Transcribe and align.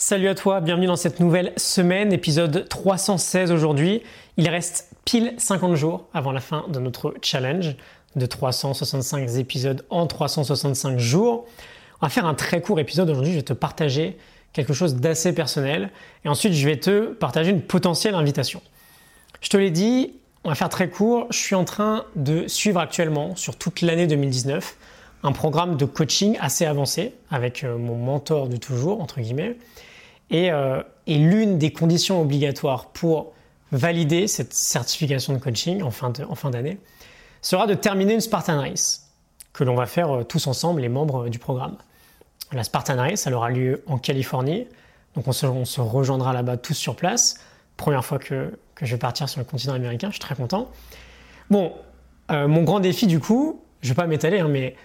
Salut 0.00 0.28
à 0.28 0.36
toi, 0.36 0.60
bienvenue 0.60 0.86
dans 0.86 0.94
cette 0.94 1.18
nouvelle 1.18 1.52
semaine, 1.56 2.12
épisode 2.12 2.68
316 2.68 3.50
aujourd'hui. 3.50 4.00
Il 4.36 4.48
reste 4.48 4.92
pile 5.04 5.34
50 5.38 5.74
jours 5.74 6.06
avant 6.14 6.30
la 6.30 6.38
fin 6.38 6.64
de 6.68 6.78
notre 6.78 7.14
challenge 7.20 7.74
de 8.14 8.24
365 8.24 9.28
épisodes 9.38 9.84
en 9.90 10.06
365 10.06 11.00
jours. 11.00 11.46
On 12.00 12.06
va 12.06 12.10
faire 12.10 12.26
un 12.26 12.34
très 12.34 12.60
court 12.60 12.78
épisode 12.78 13.10
aujourd'hui, 13.10 13.32
je 13.32 13.38
vais 13.38 13.42
te 13.42 13.52
partager 13.52 14.16
quelque 14.52 14.72
chose 14.72 14.94
d'assez 14.94 15.34
personnel 15.34 15.90
et 16.24 16.28
ensuite 16.28 16.52
je 16.52 16.64
vais 16.64 16.78
te 16.78 17.12
partager 17.14 17.50
une 17.50 17.62
potentielle 17.62 18.14
invitation. 18.14 18.62
Je 19.40 19.48
te 19.48 19.56
l'ai 19.56 19.72
dit, 19.72 20.12
on 20.44 20.48
va 20.48 20.54
faire 20.54 20.68
très 20.68 20.88
court, 20.88 21.26
je 21.30 21.38
suis 21.38 21.56
en 21.56 21.64
train 21.64 22.04
de 22.14 22.46
suivre 22.46 22.78
actuellement 22.78 23.34
sur 23.34 23.56
toute 23.56 23.80
l'année 23.80 24.06
2019 24.06 24.76
un 25.24 25.32
programme 25.32 25.76
de 25.76 25.84
coaching 25.84 26.36
assez 26.40 26.64
avancé 26.64 27.14
avec 27.30 27.64
euh, 27.64 27.76
mon 27.76 27.96
mentor 27.96 28.48
de 28.48 28.56
toujours, 28.56 29.00
entre 29.00 29.20
guillemets. 29.20 29.56
Euh, 30.32 30.82
et, 31.06 31.18
l'une 31.18 31.58
des 31.58 31.72
conditions 31.72 32.20
obligatoires 32.20 32.86
pour 32.86 33.32
valider 33.72 34.26
cette 34.26 34.52
certification 34.52 35.32
de 35.32 35.38
coaching 35.38 35.82
en 35.82 35.90
fin, 35.90 36.10
d'année 36.50 36.78
sera 37.40 37.66
de 37.66 37.74
terminer 37.74 38.14
une 38.14 38.20
Spartan 38.20 38.58
Race 38.58 39.10
que 39.52 39.64
l'on 39.64 39.74
va 39.74 39.86
faire 39.86 40.18
euh, 40.18 40.24
tous 40.24 40.46
ensemble, 40.46 40.80
les 40.80 40.88
membres 40.88 41.28
du 41.28 41.38
programme. 41.38 41.76
La 42.52 42.64
Spartan 42.64 42.96
Race, 42.96 43.26
elle 43.26 43.34
aura 43.34 43.50
lieu 43.50 43.82
en 43.86 43.98
Californie, 43.98 44.66
donc 45.14 45.26
on 45.28 45.32
se, 45.32 45.80
rejoindra 45.80 46.32
là-bas 46.32 46.56
tous 46.56 46.74
sur 46.74 46.96
place. 46.96 47.40
Première 47.76 48.04
fois 48.04 48.18
que, 48.18 48.58
je 48.80 48.94
vais 48.94 48.98
partir 48.98 49.28
sur 49.28 49.40
le 49.40 49.44
continent 49.44 49.74
américain, 49.74 50.08
je 50.08 50.14
suis 50.14 50.20
très 50.20 50.34
content. 50.34 50.70
Bon, 51.50 51.72
euh, 52.30 52.48
mon 52.48 52.62
grand 52.62 52.80
défi 52.80 53.06
du 53.06 53.20
coup, 53.20 53.62
je 53.80 53.88
ne 53.88 53.92
vais 53.92 53.96
pas 53.96 54.06
m'étaler, 54.06 54.40
hein, 54.40 54.48
mais 54.48 54.76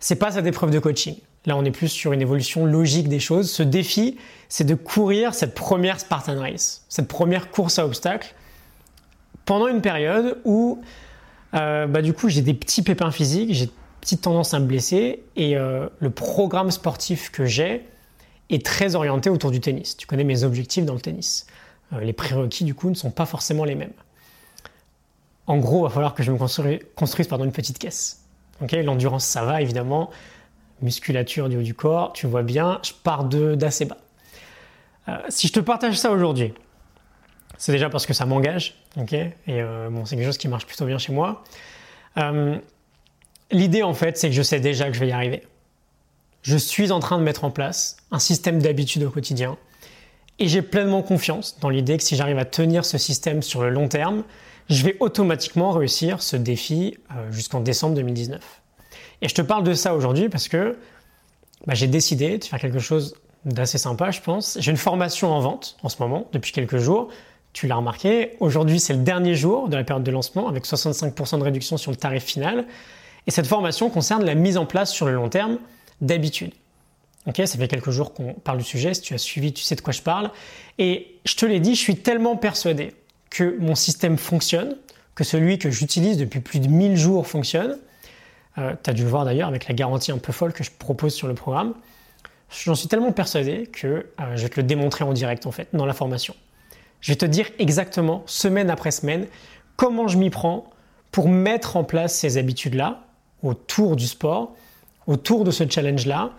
c'est 0.00 0.16
pas 0.16 0.32
cette 0.32 0.46
épreuve 0.46 0.70
de 0.70 0.78
coaching. 0.78 1.16
Là, 1.46 1.56
on 1.56 1.64
est 1.64 1.70
plus 1.70 1.88
sur 1.88 2.12
une 2.12 2.20
évolution 2.20 2.66
logique 2.66 3.08
des 3.08 3.20
choses. 3.20 3.50
Ce 3.50 3.62
défi, 3.62 4.18
c'est 4.48 4.64
de 4.64 4.74
courir 4.74 5.34
cette 5.34 5.54
première 5.54 6.00
Spartan 6.00 6.38
Race, 6.38 6.84
cette 6.88 7.08
première 7.08 7.50
course 7.50 7.78
à 7.78 7.86
obstacles, 7.86 8.34
pendant 9.44 9.68
une 9.68 9.80
période 9.80 10.38
où, 10.44 10.82
euh, 11.54 11.86
bah, 11.86 12.02
du 12.02 12.12
coup, 12.12 12.28
j'ai 12.28 12.42
des 12.42 12.54
petits 12.54 12.82
pépins 12.82 13.10
physiques, 13.10 13.54
j'ai 13.54 13.70
petite 14.00 14.22
tendance 14.22 14.52
à 14.52 14.58
me 14.58 14.66
blesser, 14.66 15.22
et 15.36 15.56
euh, 15.56 15.88
le 16.00 16.10
programme 16.10 16.70
sportif 16.70 17.30
que 17.30 17.46
j'ai 17.46 17.84
est 18.50 18.64
très 18.64 18.94
orienté 18.94 19.30
autour 19.30 19.50
du 19.50 19.60
tennis. 19.60 19.96
Tu 19.96 20.06
connais 20.06 20.24
mes 20.24 20.44
objectifs 20.44 20.84
dans 20.84 20.94
le 20.94 21.00
tennis. 21.00 21.46
Euh, 21.92 22.00
les 22.00 22.12
prérequis, 22.12 22.64
du 22.64 22.74
coup, 22.74 22.90
ne 22.90 22.94
sont 22.94 23.10
pas 23.10 23.26
forcément 23.26 23.64
les 23.64 23.74
mêmes. 23.74 23.92
En 25.46 25.56
gros, 25.56 25.80
il 25.80 25.88
va 25.88 25.90
falloir 25.90 26.14
que 26.14 26.22
je 26.22 26.30
me 26.30 26.36
construise, 26.36 26.80
construise 26.94 27.26
pardon, 27.26 27.44
une 27.44 27.52
petite 27.52 27.78
caisse. 27.78 28.22
L'endurance, 28.72 29.24
ça 29.24 29.44
va, 29.44 29.62
évidemment 29.62 30.10
musculature 30.82 31.48
du 31.48 31.56
haut 31.58 31.62
du 31.62 31.74
corps, 31.74 32.12
tu 32.12 32.26
vois 32.26 32.42
bien, 32.42 32.80
je 32.82 32.92
pars 32.92 33.24
d'assez 33.24 33.84
bas. 33.84 33.98
Euh, 35.08 35.16
si 35.28 35.48
je 35.48 35.52
te 35.52 35.60
partage 35.60 35.98
ça 35.98 36.10
aujourd'hui, 36.10 36.52
c'est 37.56 37.72
déjà 37.72 37.88
parce 37.88 38.06
que 38.06 38.12
ça 38.12 38.26
m'engage, 38.26 38.76
ok? 38.96 39.12
Et 39.12 39.32
euh, 39.48 39.88
bon, 39.90 40.04
c'est 40.04 40.16
quelque 40.16 40.26
chose 40.26 40.38
qui 40.38 40.48
marche 40.48 40.66
plutôt 40.66 40.86
bien 40.86 40.98
chez 40.98 41.12
moi. 41.12 41.44
Euh, 42.18 42.56
l'idée, 43.50 43.82
en 43.82 43.94
fait, 43.94 44.18
c'est 44.18 44.28
que 44.28 44.34
je 44.34 44.42
sais 44.42 44.60
déjà 44.60 44.86
que 44.86 44.92
je 44.92 45.00
vais 45.00 45.08
y 45.08 45.12
arriver. 45.12 45.42
Je 46.42 46.56
suis 46.56 46.92
en 46.92 47.00
train 47.00 47.18
de 47.18 47.22
mettre 47.22 47.44
en 47.44 47.50
place 47.50 47.96
un 48.10 48.18
système 48.18 48.60
d'habitude 48.60 49.02
au 49.02 49.10
quotidien 49.10 49.56
et 50.38 50.46
j'ai 50.46 50.62
pleinement 50.62 51.02
confiance 51.02 51.58
dans 51.60 51.68
l'idée 51.68 51.96
que 51.96 52.04
si 52.04 52.14
j'arrive 52.14 52.38
à 52.38 52.44
tenir 52.44 52.84
ce 52.84 52.96
système 52.96 53.42
sur 53.42 53.62
le 53.62 53.70
long 53.70 53.88
terme, 53.88 54.22
je 54.68 54.84
vais 54.84 54.96
automatiquement 55.00 55.72
réussir 55.72 56.22
ce 56.22 56.36
défi 56.36 56.96
jusqu'en 57.30 57.60
décembre 57.60 57.96
2019. 57.96 58.40
Et 59.22 59.28
je 59.28 59.34
te 59.34 59.42
parle 59.42 59.64
de 59.64 59.74
ça 59.74 59.94
aujourd'hui 59.94 60.28
parce 60.28 60.48
que 60.48 60.76
bah, 61.66 61.74
j'ai 61.74 61.86
décidé 61.86 62.38
de 62.38 62.44
faire 62.44 62.58
quelque 62.58 62.78
chose 62.78 63.14
d'assez 63.44 63.78
sympa, 63.78 64.10
je 64.10 64.20
pense. 64.20 64.58
J'ai 64.60 64.70
une 64.70 64.76
formation 64.76 65.32
en 65.32 65.40
vente 65.40 65.76
en 65.82 65.88
ce 65.88 65.96
moment, 66.00 66.28
depuis 66.32 66.52
quelques 66.52 66.78
jours. 66.78 67.08
Tu 67.52 67.66
l'as 67.66 67.76
remarqué, 67.76 68.36
aujourd'hui 68.40 68.78
c'est 68.78 68.92
le 68.92 69.00
dernier 69.00 69.34
jour 69.34 69.68
de 69.68 69.76
la 69.76 69.84
période 69.84 70.04
de 70.04 70.10
lancement 70.10 70.48
avec 70.48 70.66
65% 70.66 71.38
de 71.38 71.44
réduction 71.44 71.76
sur 71.76 71.90
le 71.90 71.96
tarif 71.96 72.24
final. 72.24 72.66
Et 73.26 73.30
cette 73.30 73.46
formation 73.46 73.90
concerne 73.90 74.24
la 74.24 74.34
mise 74.34 74.56
en 74.56 74.66
place 74.66 74.92
sur 74.92 75.06
le 75.06 75.14
long 75.14 75.28
terme 75.28 75.58
d'habitudes. 76.00 76.52
Ok, 77.26 77.42
ça 77.44 77.58
fait 77.58 77.68
quelques 77.68 77.90
jours 77.90 78.14
qu'on 78.14 78.32
parle 78.32 78.58
du 78.58 78.64
sujet. 78.64 78.94
Si 78.94 79.02
tu 79.02 79.14
as 79.14 79.18
suivi, 79.18 79.52
tu 79.52 79.62
sais 79.62 79.74
de 79.74 79.80
quoi 79.80 79.92
je 79.92 80.00
parle. 80.00 80.30
Et 80.78 81.18
je 81.26 81.34
te 81.34 81.44
l'ai 81.44 81.60
dit, 81.60 81.74
je 81.74 81.80
suis 81.80 81.96
tellement 81.96 82.36
persuadé 82.36 82.94
que 83.28 83.58
mon 83.58 83.74
système 83.74 84.16
fonctionne, 84.16 84.76
que 85.14 85.24
celui 85.24 85.58
que 85.58 85.70
j'utilise 85.70 86.16
depuis 86.16 86.40
plus 86.40 86.60
de 86.60 86.68
1000 86.68 86.96
jours 86.96 87.26
fonctionne, 87.26 87.78
euh, 88.58 88.74
tu 88.82 88.90
as 88.90 88.92
dû 88.92 89.02
le 89.04 89.08
voir 89.08 89.24
d'ailleurs 89.24 89.48
avec 89.48 89.68
la 89.68 89.74
garantie 89.74 90.12
un 90.12 90.18
peu 90.18 90.32
folle 90.32 90.52
que 90.52 90.64
je 90.64 90.70
propose 90.70 91.14
sur 91.14 91.28
le 91.28 91.34
programme. 91.34 91.74
J'en 92.64 92.74
suis 92.74 92.88
tellement 92.88 93.12
persuadé 93.12 93.66
que 93.66 93.86
euh, 93.86 94.36
je 94.36 94.42
vais 94.42 94.48
te 94.48 94.60
le 94.60 94.66
démontrer 94.66 95.04
en 95.04 95.12
direct 95.12 95.46
en 95.46 95.52
fait, 95.52 95.68
dans 95.72 95.86
la 95.86 95.94
formation. 95.94 96.34
Je 97.00 97.12
vais 97.12 97.16
te 97.16 97.26
dire 97.26 97.46
exactement, 97.58 98.22
semaine 98.26 98.70
après 98.70 98.90
semaine, 98.90 99.26
comment 99.76 100.08
je 100.08 100.18
m'y 100.18 100.30
prends 100.30 100.70
pour 101.12 101.28
mettre 101.28 101.76
en 101.76 101.84
place 101.84 102.14
ces 102.14 102.36
habitudes-là 102.38 103.04
autour 103.42 103.96
du 103.96 104.06
sport, 104.06 104.54
autour 105.06 105.44
de 105.44 105.50
ce 105.50 105.68
challenge-là, 105.68 106.32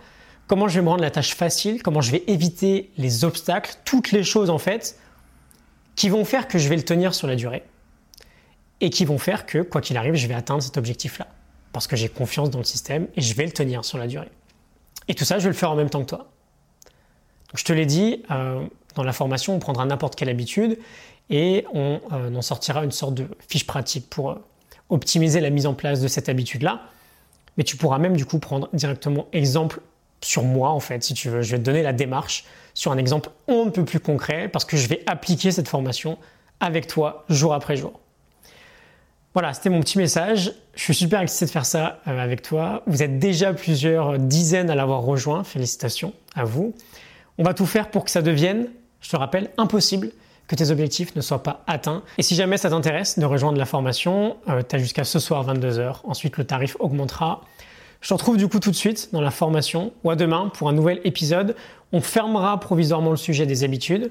comment 0.46 0.68
je 0.68 0.74
vais 0.78 0.84
me 0.84 0.90
rendre 0.90 1.02
la 1.02 1.10
tâche 1.10 1.34
facile, 1.34 1.82
comment 1.82 2.02
je 2.02 2.10
vais 2.10 2.24
éviter 2.26 2.90
les 2.98 3.24
obstacles, 3.24 3.74
toutes 3.84 4.12
les 4.12 4.22
choses 4.22 4.50
en 4.50 4.58
fait 4.58 4.98
qui 5.96 6.08
vont 6.08 6.24
faire 6.24 6.48
que 6.48 6.58
je 6.58 6.68
vais 6.68 6.76
le 6.76 6.82
tenir 6.82 7.14
sur 7.14 7.26
la 7.26 7.36
durée 7.36 7.62
et 8.80 8.90
qui 8.90 9.04
vont 9.04 9.18
faire 9.18 9.46
que, 9.46 9.58
quoi 9.58 9.80
qu'il 9.80 9.96
arrive, 9.96 10.14
je 10.14 10.26
vais 10.26 10.34
atteindre 10.34 10.62
cet 10.62 10.76
objectif-là 10.76 11.26
parce 11.72 11.86
que 11.86 11.96
j'ai 11.96 12.08
confiance 12.08 12.50
dans 12.50 12.58
le 12.58 12.64
système 12.64 13.08
et 13.16 13.20
je 13.20 13.34
vais 13.34 13.44
le 13.44 13.52
tenir 13.52 13.84
sur 13.84 13.98
la 13.98 14.06
durée. 14.06 14.30
Et 15.08 15.14
tout 15.14 15.24
ça, 15.24 15.38
je 15.38 15.44
vais 15.44 15.50
le 15.50 15.56
faire 15.56 15.70
en 15.70 15.76
même 15.76 15.90
temps 15.90 16.00
que 16.00 16.08
toi. 16.08 16.28
Je 17.54 17.64
te 17.64 17.72
l'ai 17.72 17.86
dit, 17.86 18.22
euh, 18.30 18.64
dans 18.94 19.02
la 19.02 19.12
formation, 19.12 19.54
on 19.54 19.58
prendra 19.58 19.84
n'importe 19.84 20.14
quelle 20.14 20.28
habitude 20.28 20.78
et 21.30 21.64
on 21.72 22.00
euh, 22.12 22.34
en 22.34 22.42
sortira 22.42 22.84
une 22.84 22.92
sorte 22.92 23.14
de 23.14 23.26
fiche 23.48 23.66
pratique 23.66 24.08
pour 24.08 24.30
euh, 24.30 24.34
optimiser 24.88 25.40
la 25.40 25.50
mise 25.50 25.66
en 25.66 25.74
place 25.74 26.00
de 26.00 26.08
cette 26.08 26.28
habitude-là. 26.28 26.82
Mais 27.56 27.64
tu 27.64 27.76
pourras 27.76 27.98
même 27.98 28.16
du 28.16 28.24
coup 28.24 28.38
prendre 28.38 28.68
directement 28.72 29.26
exemple 29.32 29.80
sur 30.20 30.44
moi 30.44 30.70
en 30.70 30.80
fait, 30.80 31.02
si 31.02 31.14
tu 31.14 31.28
veux. 31.28 31.42
Je 31.42 31.52
vais 31.52 31.58
te 31.58 31.64
donner 31.64 31.82
la 31.82 31.92
démarche 31.92 32.44
sur 32.74 32.92
un 32.92 32.98
exemple 32.98 33.30
on 33.48 33.66
ne 33.66 33.70
peut 33.70 33.84
plus 33.84 34.00
concret 34.00 34.48
parce 34.48 34.64
que 34.64 34.76
je 34.76 34.86
vais 34.86 35.02
appliquer 35.06 35.50
cette 35.50 35.68
formation 35.68 36.18
avec 36.60 36.86
toi 36.86 37.24
jour 37.28 37.54
après 37.54 37.76
jour. 37.76 37.98
Voilà, 39.32 39.54
c'était 39.54 39.70
mon 39.70 39.80
petit 39.80 39.96
message. 39.96 40.52
Je 40.74 40.82
suis 40.82 40.94
super 40.94 41.20
excité 41.20 41.44
de 41.46 41.50
faire 41.50 41.66
ça 41.66 42.00
euh, 42.08 42.18
avec 42.18 42.42
toi. 42.42 42.82
Vous 42.86 43.02
êtes 43.02 43.20
déjà 43.20 43.52
plusieurs 43.52 44.18
dizaines 44.18 44.70
à 44.70 44.74
l'avoir 44.74 45.02
rejoint. 45.02 45.44
Félicitations 45.44 46.12
à 46.34 46.44
vous. 46.44 46.74
On 47.38 47.44
va 47.44 47.54
tout 47.54 47.66
faire 47.66 47.90
pour 47.90 48.04
que 48.04 48.10
ça 48.10 48.22
devienne, 48.22 48.66
je 49.00 49.08
te 49.08 49.16
rappelle, 49.16 49.50
impossible 49.56 50.10
que 50.48 50.56
tes 50.56 50.72
objectifs 50.72 51.14
ne 51.14 51.20
soient 51.20 51.44
pas 51.44 51.62
atteints. 51.68 52.02
Et 52.18 52.22
si 52.22 52.34
jamais 52.34 52.56
ça 52.56 52.70
t'intéresse 52.70 53.20
de 53.20 53.24
rejoindre 53.24 53.56
la 53.56 53.66
formation, 53.66 54.36
euh, 54.48 54.62
tu 54.68 54.74
as 54.74 54.78
jusqu'à 54.80 55.04
ce 55.04 55.20
soir 55.20 55.46
22h. 55.46 56.00
Ensuite, 56.02 56.36
le 56.36 56.44
tarif 56.44 56.76
augmentera. 56.80 57.42
Je 58.00 58.08
te 58.08 58.14
retrouve 58.14 58.36
du 58.36 58.48
coup 58.48 58.58
tout 58.58 58.72
de 58.72 58.76
suite 58.76 59.10
dans 59.12 59.20
la 59.20 59.30
formation 59.30 59.92
ou 60.02 60.10
à 60.10 60.16
demain 60.16 60.50
pour 60.52 60.68
un 60.68 60.72
nouvel 60.72 61.00
épisode. 61.04 61.54
On 61.92 62.00
fermera 62.00 62.58
provisoirement 62.58 63.10
le 63.10 63.16
sujet 63.16 63.46
des 63.46 63.62
habitudes. 63.62 64.10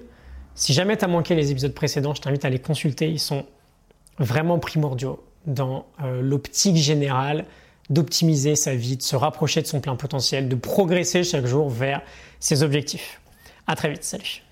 Si 0.56 0.72
jamais 0.72 0.96
tu 0.96 1.04
as 1.04 1.10
manqué 1.10 1.36
les 1.36 1.52
épisodes 1.52 1.74
précédents, 1.74 2.14
je 2.14 2.22
t'invite 2.22 2.46
à 2.46 2.50
les 2.50 2.60
consulter. 2.60 3.10
Ils 3.10 3.20
sont 3.20 3.46
vraiment 4.20 4.60
primordiaux 4.60 5.24
dans 5.46 5.86
euh, 6.04 6.22
l'optique 6.22 6.76
générale 6.78 7.46
d'optimiser 7.90 8.56
sa 8.56 8.76
vie, 8.76 8.98
de 8.98 9.02
se 9.02 9.16
rapprocher 9.16 9.62
de 9.62 9.68
son 9.68 9.82
plein 9.82 9.96
potentiel, 9.96 10.48
de 10.48 10.56
progresser 10.56 11.24
chaque 11.24 11.46
jour 11.46 11.70
vers 11.70 12.02
ses 12.40 12.62
objectifs. 12.62 13.20
À 13.66 13.76
très 13.76 13.90
vite, 13.90 14.04
salut. 14.04 14.44